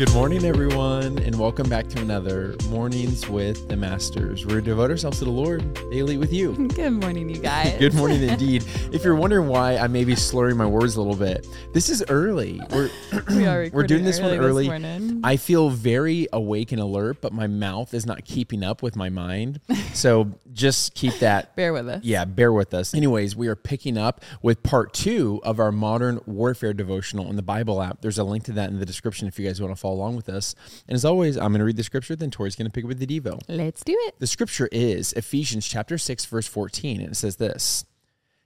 [0.00, 4.46] Good morning, everyone, and welcome back to another Mornings with the Masters.
[4.46, 6.54] We devote ourselves to the Lord daily with you.
[6.68, 7.78] Good morning, you guys.
[7.78, 8.64] Good morning, indeed.
[8.92, 12.02] If you're wondering why I may be slurring my words a little bit, this is
[12.08, 12.62] early.
[12.70, 12.88] We're
[13.28, 14.70] we are we're doing this one early.
[14.70, 18.96] This I feel very awake and alert, but my mouth is not keeping up with
[18.96, 19.60] my mind.
[19.92, 21.54] So just keep that.
[21.56, 22.04] bear with us.
[22.04, 22.94] Yeah, bear with us.
[22.94, 27.42] Anyways, we are picking up with part two of our modern warfare devotional in the
[27.42, 28.00] Bible app.
[28.00, 30.16] There's a link to that in the description if you guys want to follow along
[30.16, 30.54] with us.
[30.88, 32.88] And as always, I'm going to read the scripture, then Tori's going to pick up
[32.88, 33.40] with the Devo.
[33.48, 34.18] Let's do it.
[34.18, 37.84] The scripture is Ephesians chapter 6, verse 14, and it says this.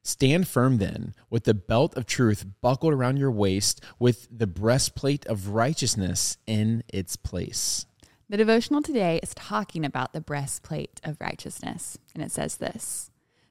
[0.07, 5.25] Stand firm then, with the belt of truth buckled around your waist, with the breastplate
[5.27, 7.87] of righteousness in its place.
[8.31, 13.11] The devotional today is talking about the breastplate of righteousness, and it says this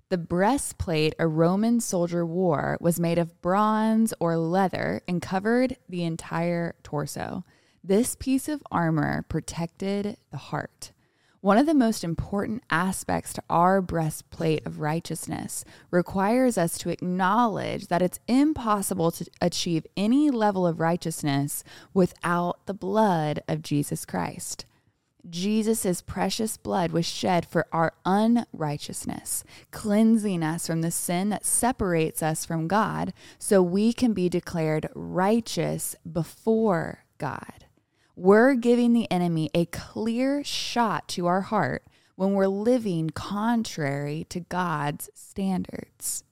[0.09, 6.03] The breastplate a Roman soldier wore was made of bronze or leather and covered the
[6.03, 7.45] entire torso.
[7.83, 10.91] This piece of armor protected the heart.
[11.43, 17.87] One of the most important aspects to our breastplate of righteousness requires us to acknowledge
[17.87, 24.65] that it's impossible to achieve any level of righteousness without the blood of Jesus Christ.
[25.29, 32.23] Jesus' precious blood was shed for our unrighteousness, cleansing us from the sin that separates
[32.23, 37.62] us from God so we can be declared righteous before God.
[38.15, 41.83] We're giving the enemy a clear shot to our heart
[42.15, 46.23] when we're living contrary to God's standards.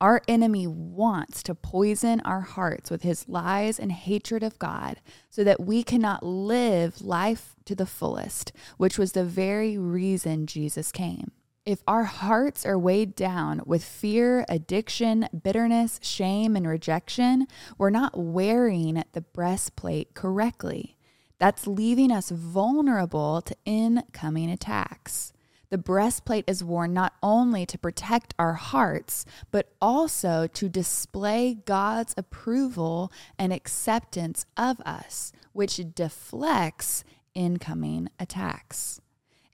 [0.00, 5.44] Our enemy wants to poison our hearts with his lies and hatred of God so
[5.44, 11.32] that we cannot live life to the fullest, which was the very reason Jesus came.
[11.66, 18.16] If our hearts are weighed down with fear, addiction, bitterness, shame, and rejection, we're not
[18.16, 20.95] wearing the breastplate correctly.
[21.38, 25.32] That's leaving us vulnerable to incoming attacks.
[25.68, 32.14] The breastplate is worn not only to protect our hearts, but also to display God's
[32.16, 37.04] approval and acceptance of us, which deflects
[37.34, 39.00] incoming attacks.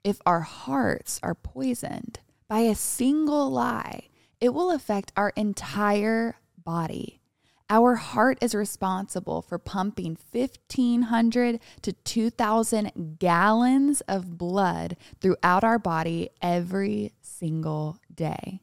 [0.03, 7.22] If our hearts are poisoned by a single lie, it will affect our entire body.
[7.73, 16.29] Our heart is responsible for pumping 1,500 to 2,000 gallons of blood throughout our body
[16.39, 18.61] every single day.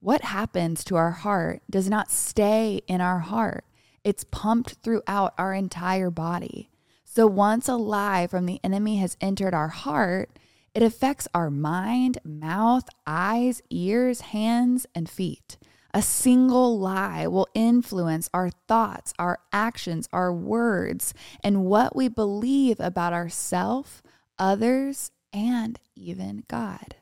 [0.00, 3.64] What happens to our heart does not stay in our heart,
[4.02, 6.70] it's pumped throughout our entire body.
[7.04, 10.28] So once a lie from the enemy has entered our heart,
[10.74, 15.56] it affects our mind, mouth, eyes, ears, hands, and feet.
[15.92, 21.12] A single lie will influence our thoughts, our actions, our words,
[21.42, 24.02] and what we believe about ourselves,
[24.38, 26.96] others, and even God.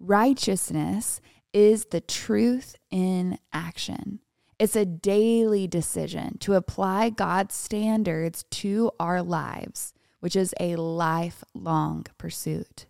[0.00, 1.20] Righteousness
[1.52, 4.20] is the truth in action.
[4.58, 12.06] It's a daily decision to apply God's standards to our lives, which is a lifelong
[12.16, 12.86] pursuit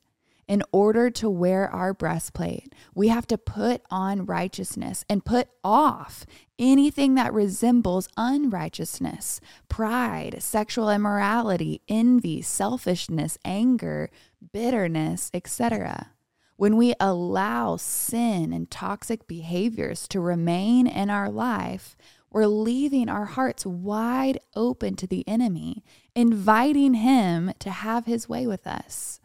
[0.49, 6.25] in order to wear our breastplate, we have to put on righteousness and put off
[6.59, 14.11] anything that resembles unrighteousness, pride, sexual immorality, envy, selfishness, anger,
[14.53, 16.13] bitterness, etc.
[16.57, 21.95] When we allow sin and toxic behaviors to remain in our life,
[22.31, 25.85] we're leaving our hearts wide open to the enemy,
[26.15, 29.21] inviting him to have his way with us.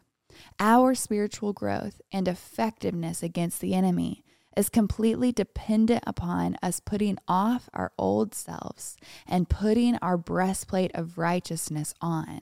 [0.65, 4.23] Our spiritual growth and effectiveness against the enemy
[4.55, 8.95] is completely dependent upon us putting off our old selves
[9.27, 12.39] and putting our breastplate of righteousness on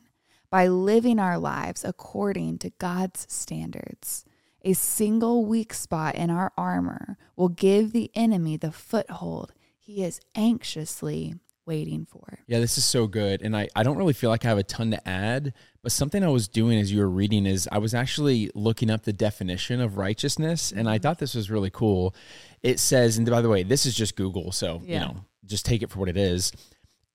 [0.51, 4.23] by living our lives according to God's standards.
[4.63, 10.21] A single weak spot in our armor will give the enemy the foothold he is
[10.35, 12.39] anxiously waiting for.
[12.47, 13.41] Yeah, this is so good.
[13.41, 15.53] And I, I don't really feel like I have a ton to add,
[15.83, 19.03] but something I was doing as you were reading is I was actually looking up
[19.03, 21.03] the definition of righteousness, and I mm-hmm.
[21.03, 22.15] thought this was really cool.
[22.61, 24.93] It says, and by the way, this is just Google, so yeah.
[24.93, 26.51] you know, just take it for what it is.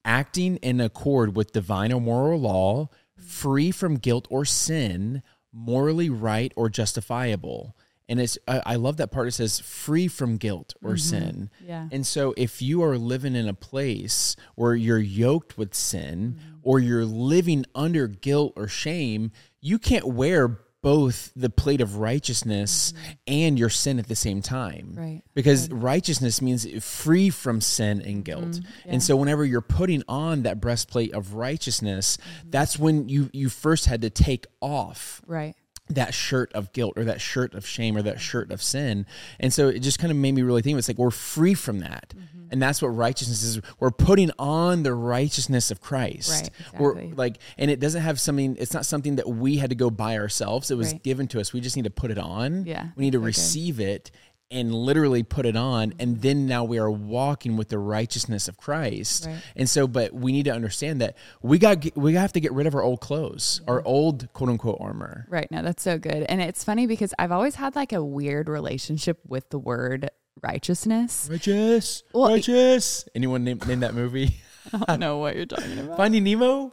[0.05, 5.23] Acting in accord with divine or moral law, free from guilt or sin,
[5.53, 7.75] morally right or justifiable
[8.09, 10.97] and it's I, I, love that part it says free from guilt or mm-hmm.
[10.97, 15.75] sin yeah and so if you are living in a place where you're yoked with
[15.75, 16.57] sin mm-hmm.
[16.63, 22.93] or you're living under guilt or shame you can't wear both the plate of righteousness
[23.27, 24.95] and your sin at the same time.
[24.95, 25.23] Right.
[25.35, 28.61] Because righteousness means free from sin and guilt.
[28.61, 28.93] Yeah.
[28.93, 33.87] And so whenever you're putting on that breastplate of righteousness, that's when you you first
[33.87, 35.57] had to take off Right.
[35.89, 39.07] That shirt of guilt or that shirt of shame or that shirt of sin.
[39.39, 41.79] And so it just kind of made me really think it's like we're free from
[41.81, 42.13] that.
[42.17, 42.49] Mm-hmm.
[42.51, 43.61] And that's what righteousness is.
[43.81, 46.51] We're putting on the righteousness of Christ.
[46.73, 49.77] Right, We're like and it doesn't have something it's not something that we had to
[49.77, 50.71] go buy ourselves.
[50.71, 51.03] It was Right.
[51.03, 51.53] given to us.
[51.53, 52.65] We just need to put it on.
[52.67, 53.27] Yeah, We need to so good.
[53.27, 54.11] receive it
[54.51, 56.21] and literally put it on and mm-hmm.
[56.21, 59.27] then now we are walking with the righteousness of Christ.
[59.27, 59.43] Right.
[59.57, 62.67] And so but we need to understand that we got we have to get rid
[62.67, 63.71] of our old clothes, mm-hmm.
[63.71, 65.27] our old quote unquote armor.
[65.29, 65.51] Right.
[65.51, 66.23] now that's so good.
[66.29, 70.11] And it's funny because I've always had like a weird relationship with the word
[70.43, 71.29] righteousness.
[71.31, 73.09] Righteous, Well, righteous.
[73.15, 74.37] Anyone name, name that movie?
[74.73, 75.97] I don't know what you're talking about.
[75.97, 76.73] Finding Nemo,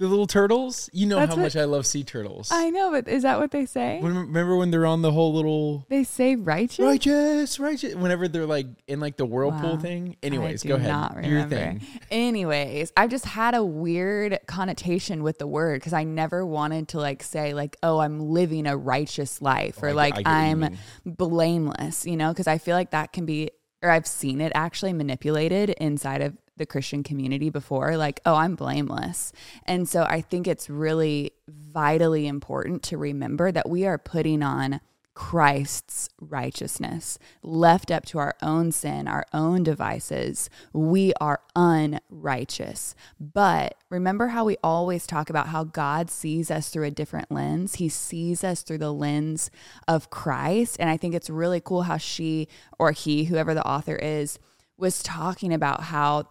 [0.00, 0.88] the little turtles.
[0.92, 2.48] You know That's how what- much I love sea turtles.
[2.50, 4.00] I know, but is that what they say?
[4.00, 6.78] When- Remember when they're on the whole little They say righteous?
[6.84, 7.94] righteous, righteous?
[7.94, 9.76] Whenever they're like in like the whirlpool Wow.
[9.78, 10.16] thing.
[10.22, 10.88] I Anyways, do go ahead.
[10.90, 11.54] Not your remember.
[11.54, 11.80] thing.
[12.10, 16.98] Anyways, I've just had a weird connotation with the word because I never wanted to
[16.98, 20.16] like say like, oh, I'm living a righteous life oh, or I get- like I
[20.22, 20.78] get what you I'm mean.
[21.04, 23.50] blameless, you know, because I feel like that can be,
[23.82, 28.54] or I've seen it actually manipulated inside of the Christian community before, like, oh, I'm
[28.54, 29.32] blameless.
[29.64, 34.80] And so I think it's really vitally important to remember that we are putting on
[35.20, 37.18] Christ's righteousness.
[37.42, 42.94] Left up to our own sin, our own devices, we are unrighteous.
[43.20, 47.74] But remember how we always talk about how God sees us through a different lens?
[47.74, 49.50] He sees us through the lens
[49.86, 50.78] of Christ.
[50.80, 54.38] And I think it's really cool how she or he, whoever the author is,
[54.78, 56.30] was talking about how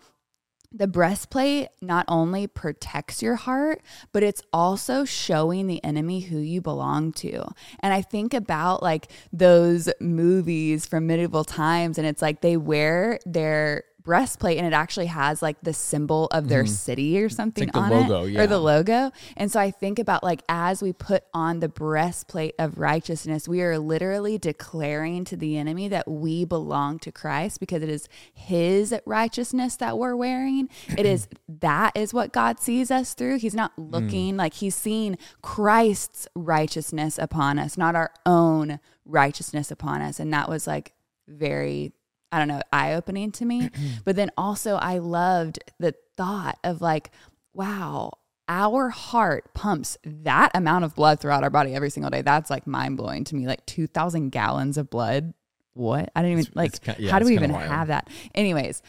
[0.72, 3.82] the breastplate not only protects your heart,
[4.12, 7.44] but it's also showing the enemy who you belong to.
[7.80, 13.20] And I think about like those movies from medieval times, and it's like they wear
[13.26, 17.78] their breastplate and it actually has like the symbol of their city or something Mm-hmm.
[17.78, 18.42] on logo, it yeah.
[18.42, 19.12] or the logo.
[19.38, 23.62] And so I think about like as we put on the breastplate of righteousness, we
[23.62, 28.96] are literally declaring to the enemy that we belong to Christ because it is his
[29.06, 30.70] righteousness that we're wearing.
[30.98, 33.38] It is that is what God sees us through.
[33.38, 40.02] He's not looking like he's seeing Christ's righteousness upon us, not our own righteousness upon
[40.02, 40.20] us.
[40.20, 40.94] And that was like
[41.28, 41.94] very
[42.32, 43.70] I don't know, eye opening to me.
[44.04, 47.12] but then also, I loved the thought of like,
[47.54, 48.14] wow,
[48.48, 52.22] our heart pumps that amount of blood throughout our body every single day.
[52.22, 53.48] That's like mind blowing to me.
[53.48, 55.34] Like 2,000 gallons of blood.
[55.74, 56.12] What?
[56.16, 57.70] I didn't even like, it's ki- yeah, how do we even wild.
[57.70, 58.10] have that?
[58.34, 58.82] Anyways,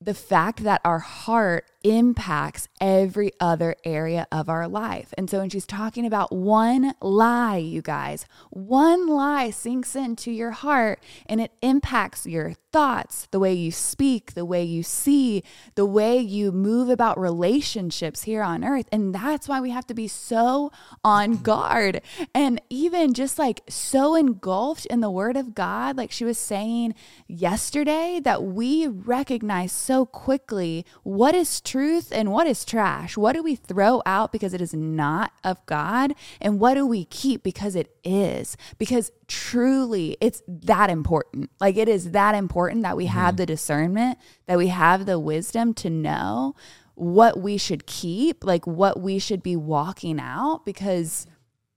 [0.00, 5.12] the fact that our heart impacts every other area of our life.
[5.16, 10.50] And so when she's talking about one lie, you guys, one lie sinks into your
[10.50, 15.44] heart and it impacts your thoughts, the way you speak, the way you see,
[15.74, 18.88] the way you move about relationships here on earth.
[18.90, 20.72] And that's why we have to be so
[21.04, 22.00] on guard
[22.34, 26.94] and even just like so engulfed in the word of God, like she was saying
[27.28, 33.16] yesterday, that we recognize so quickly what is truth and what is trash.
[33.16, 36.14] What do we throw out because it is not of God?
[36.40, 38.58] And what do we keep because it is?
[38.76, 41.50] Because truly it's that important.
[41.60, 43.36] Like it is that important that we have mm-hmm.
[43.36, 46.54] the discernment, that we have the wisdom to know
[46.94, 50.66] what we should keep, like what we should be walking out.
[50.66, 51.26] Because,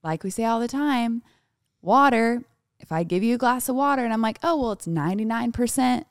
[0.04, 1.22] like we say all the time,
[1.80, 2.42] water,
[2.78, 6.04] if I give you a glass of water and I'm like, oh, well, it's 99%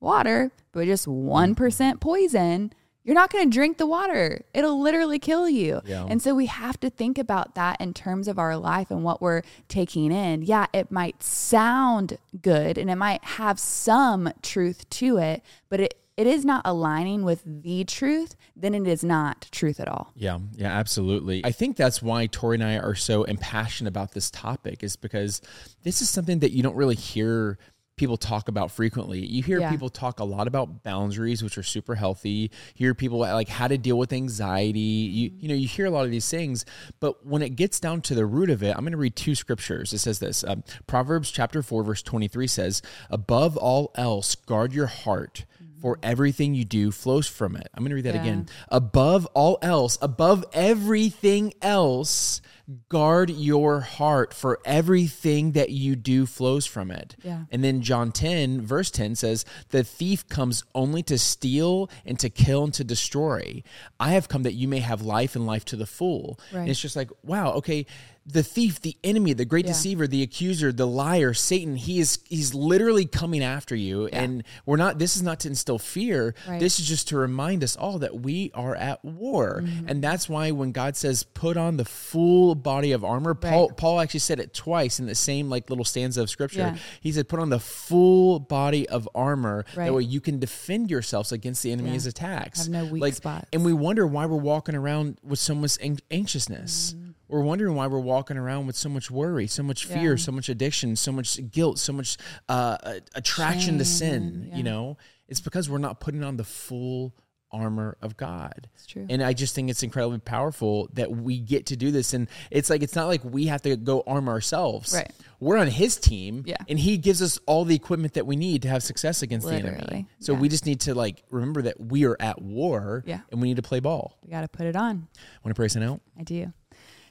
[0.00, 1.98] water, but just 1% mm-hmm.
[1.98, 2.72] poison,
[3.06, 4.44] you're not going to drink the water.
[4.52, 5.80] It'll literally kill you.
[5.86, 6.04] Yeah.
[6.08, 9.22] And so we have to think about that in terms of our life and what
[9.22, 10.42] we're taking in.
[10.42, 15.94] Yeah, it might sound good and it might have some truth to it, but it,
[16.16, 20.12] it is not aligning with the truth, then it is not truth at all.
[20.16, 21.44] Yeah, yeah, absolutely.
[21.44, 25.42] I think that's why Tori and I are so impassioned about this topic, is because
[25.84, 27.58] this is something that you don't really hear
[27.96, 29.24] people talk about frequently.
[29.24, 29.70] You hear Yeah.
[29.70, 32.50] people talk a lot about boundaries, which are super healthy.
[32.76, 34.78] You hear people like how to deal with anxiety.
[34.80, 36.66] You you know you hear a lot of these things,
[37.00, 39.34] but when it gets down to the root of it, I'm going to read two
[39.34, 39.92] scriptures.
[39.94, 44.86] It says this: um, Proverbs chapter four verse 23 says, "Above all else, guard your
[44.86, 45.46] heart."
[45.82, 47.68] For everything you do flows from it.
[47.74, 48.22] I'm going to read that Yeah.
[48.22, 52.40] again above all else, above everything else,
[52.88, 57.16] guard your heart, for everything that you do flows from it.
[57.22, 57.42] Yeah.
[57.50, 62.28] And then John 10, verse 10 says, The thief comes only to steal and to
[62.28, 63.62] kill and to destroy.
[64.00, 66.38] I have come that you may have life and life to the full.
[66.52, 66.60] Right.
[66.60, 67.86] And it's just like, wow, okay.
[68.28, 69.70] the thief, the enemy, the great Yeah.
[69.70, 74.08] deceiver, the accuser, the liar, Satan, he is he's literally coming after you.
[74.08, 76.34] And we're not this is not to instill fear.
[76.48, 76.58] Right.
[76.58, 79.62] This is just to remind us all that we are at war.
[79.62, 79.88] Mm-hmm.
[79.88, 83.76] And that's why when God says put on the full body of armor, Paul Right.
[83.76, 86.58] Paul actually said it twice in the same like little stanza of scripture.
[86.60, 86.76] Yeah.
[87.00, 89.86] He said put on the full body of armor Right.
[89.86, 92.10] that way you can defend yourselves against the enemy's Yeah.
[92.10, 92.60] attacks.
[92.60, 93.46] Have no weak like, spots.
[93.52, 96.92] And we wonder why we're walking around with so much an- anxiousness.
[96.94, 97.10] Mm-hmm.
[97.28, 100.16] We're wondering why we're walking around with so much worry, so much fear, Yeah.
[100.16, 102.16] so much addiction, so much guilt, so much
[102.48, 102.76] uh,
[103.16, 104.50] attraction to sin.
[104.54, 104.96] You know,
[105.28, 107.14] it's because we're not putting on the full
[107.56, 108.68] armor of God.
[108.74, 109.06] It's true.
[109.08, 112.12] And I just think it's incredibly powerful that we get to do this.
[112.12, 114.92] And it's like, it's not like we have to go arm ourselves.
[114.94, 115.10] Right.
[115.40, 116.42] We're on his team.
[116.46, 116.56] Yeah.
[116.68, 119.54] And he gives us all the equipment that we need to have success against the
[119.54, 120.06] enemy.
[120.20, 120.38] So yeah.
[120.38, 123.20] we just need to like remember that we are at war Yeah.
[123.30, 124.18] and we need to play ball.
[124.22, 125.08] we got to put it on.
[125.44, 126.00] Want to pray us out?
[126.18, 126.52] I do.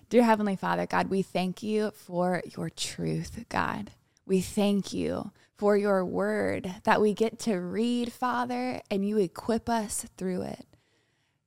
[0.10, 3.90] Dear Heavenly Father, God, we thank you for your truth, God.
[4.28, 9.70] We thank you for your word that we get to read, Father, and you equip
[9.70, 10.66] us through it.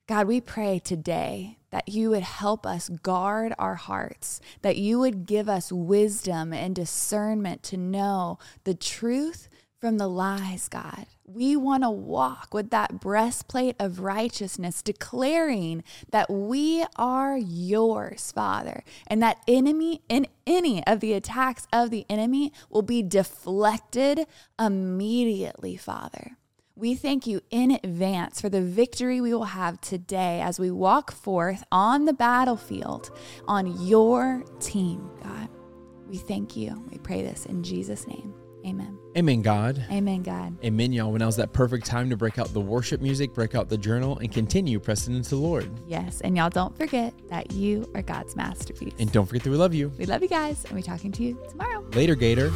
[0.06, 5.26] God, we pray today that you would help us guard our hearts, that you would
[5.26, 9.50] give us wisdom and discernment to know the truth
[9.80, 11.06] from the lies, God.
[11.24, 18.82] We want to walk with that breastplate of righteousness, declaring that we are yours, Father,
[19.06, 24.26] and that enemy in any of the attacks of the enemy will be deflected
[24.58, 26.32] immediately, Father.
[26.74, 31.12] We thank you in advance for the victory we will have today as we walk
[31.12, 33.10] forth on the battlefield
[33.46, 35.48] on your team, God.
[36.06, 36.86] We thank you.
[36.90, 38.32] We pray this in Jesus' name.
[38.64, 38.98] Amen.
[39.18, 39.84] Amen, God.
[39.90, 40.56] Amen, God.
[40.64, 41.10] Amen, y'all.
[41.10, 44.16] When now's that perfect time to break out the worship music, break out the journal,
[44.18, 45.68] and continue pressing into the Lord.
[45.88, 46.20] Yes.
[46.20, 48.94] And y'all don't forget that you are God's masterpiece.
[49.00, 49.90] And don't forget that we love you.
[49.98, 51.84] we love you guys, and we're talking to you tomorrow.
[51.94, 52.52] Later, Gator.